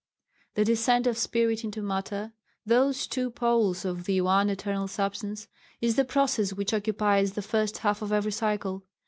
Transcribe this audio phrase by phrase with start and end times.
[0.55, 2.33] The descent of spirit into matter
[2.65, 5.47] these two poles of the one eternal substance
[5.79, 8.83] is the process which occupies the first half of every cycle.